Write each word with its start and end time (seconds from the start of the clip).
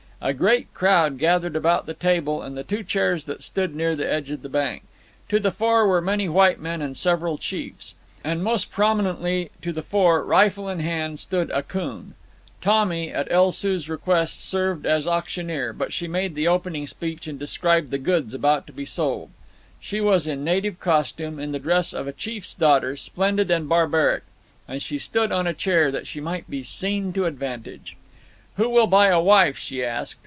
A 0.23 0.35
great 0.35 0.71
crowd 0.75 1.17
gathered 1.17 1.55
about 1.55 1.87
the 1.87 1.95
table 1.95 2.43
and 2.43 2.55
the 2.55 2.63
two 2.63 2.83
chairs 2.83 3.23
that 3.23 3.41
stood 3.41 3.75
near 3.75 3.95
the 3.95 4.07
edge 4.07 4.29
of 4.29 4.43
the 4.43 4.49
bank. 4.49 4.83
To 5.29 5.39
the 5.39 5.49
fore 5.49 5.87
were 5.87 5.99
many 5.99 6.29
white 6.29 6.59
men 6.59 6.79
and 6.79 6.95
several 6.95 7.39
chiefs. 7.39 7.95
And 8.23 8.43
most 8.43 8.69
prominently 8.69 9.49
to 9.63 9.73
the 9.73 9.81
fore, 9.81 10.23
rifle 10.23 10.69
in 10.69 10.79
hand, 10.79 11.17
stood 11.17 11.49
Akoon. 11.49 12.13
Tommy, 12.61 13.09
at 13.11 13.31
El 13.31 13.51
Soo's 13.51 13.89
request, 13.89 14.47
served 14.47 14.85
as 14.85 15.07
auctioneer, 15.07 15.73
but 15.73 15.91
she 15.91 16.07
made 16.07 16.35
the 16.35 16.47
opening 16.47 16.85
speech 16.85 17.25
and 17.25 17.39
described 17.39 17.89
the 17.89 17.97
goods 17.97 18.35
about 18.35 18.67
to 18.67 18.73
be 18.73 18.85
sold. 18.85 19.31
She 19.79 19.99
was 20.01 20.27
in 20.27 20.43
native 20.43 20.79
costume, 20.79 21.39
in 21.39 21.51
the 21.51 21.57
dress 21.57 21.93
of 21.93 22.07
a 22.07 22.13
chief's 22.13 22.53
daughter, 22.53 22.95
splendid 22.95 23.49
and 23.49 23.67
barbaric, 23.67 24.21
and 24.67 24.83
she 24.83 24.99
stood 24.99 25.31
on 25.31 25.47
a 25.47 25.53
chair, 25.55 25.89
that 25.91 26.05
she 26.05 26.21
might 26.21 26.47
be 26.47 26.61
seen 26.61 27.11
to 27.13 27.25
advantage. 27.25 27.97
"Who 28.57 28.67
will 28.69 28.85
buy 28.85 29.07
a 29.07 29.21
wife?" 29.21 29.57
she 29.57 29.83
asked. 29.83 30.19